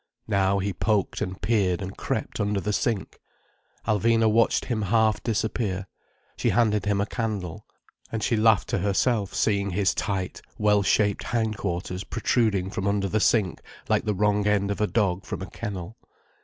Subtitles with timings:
[0.27, 3.21] Now he poked and peered and crept under the sink.
[3.85, 9.93] Alvina watched him half disappear—she handed him a candle—and she laughed to herself seeing his
[9.93, 14.81] tight, well shaped hind quarters protruding from under the sink like the wrong end of
[14.81, 15.97] a dog from a kennel.